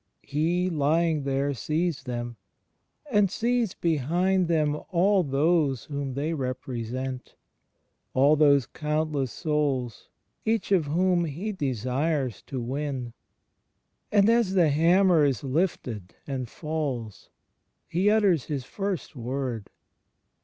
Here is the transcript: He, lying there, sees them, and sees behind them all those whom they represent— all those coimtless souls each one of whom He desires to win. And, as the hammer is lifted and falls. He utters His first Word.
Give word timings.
He, 0.23 0.67
lying 0.67 1.25
there, 1.25 1.53
sees 1.53 2.01
them, 2.05 2.37
and 3.11 3.29
sees 3.29 3.75
behind 3.75 4.47
them 4.47 4.79
all 4.89 5.21
those 5.21 5.83
whom 5.83 6.15
they 6.15 6.33
represent— 6.33 7.35
all 8.15 8.35
those 8.35 8.65
coimtless 8.65 9.29
souls 9.29 10.09
each 10.43 10.71
one 10.71 10.79
of 10.79 10.85
whom 10.87 11.25
He 11.25 11.51
desires 11.51 12.41
to 12.47 12.59
win. 12.59 13.13
And, 14.11 14.27
as 14.27 14.55
the 14.55 14.69
hammer 14.69 15.23
is 15.23 15.43
lifted 15.43 16.15
and 16.25 16.49
falls. 16.49 17.29
He 17.87 18.09
utters 18.09 18.45
His 18.45 18.65
first 18.65 19.15
Word. 19.15 19.69